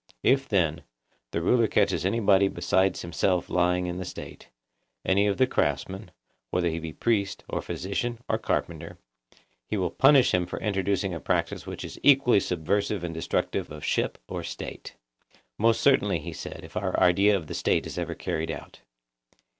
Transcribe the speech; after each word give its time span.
If, 0.23 0.49
then, 0.49 0.81
the 1.29 1.43
ruler 1.43 1.67
catches 1.67 2.07
anybody 2.07 2.47
beside 2.47 2.97
himself 2.97 3.51
lying 3.51 3.85
in 3.85 3.99
the 3.99 4.03
State, 4.03 4.49
'Any 5.05 5.27
of 5.27 5.37
the 5.37 5.45
craftsmen, 5.45 6.09
whether 6.49 6.69
he 6.69 6.79
be 6.79 6.91
priest 6.91 7.43
or 7.47 7.61
physician 7.61 8.17
or 8.27 8.39
carpenter,' 8.39 8.97
he 9.67 9.77
will 9.77 9.91
punish 9.91 10.33
him 10.33 10.47
for 10.47 10.59
introducing 10.59 11.13
a 11.13 11.19
practice 11.19 11.67
which 11.67 11.85
is 11.85 11.99
equally 12.01 12.39
subversive 12.39 13.03
and 13.03 13.13
destructive 13.13 13.69
of 13.69 13.85
ship 13.85 14.17
or 14.27 14.41
State. 14.43 14.95
Most 15.59 15.81
certainly, 15.81 16.17
he 16.17 16.33
said, 16.33 16.61
if 16.63 16.75
our 16.75 16.99
idea 16.99 17.37
of 17.37 17.45
the 17.45 17.53
State 17.53 17.85
is 17.85 17.99
ever 17.99 18.15
carried 18.15 18.49
out. 18.49 18.81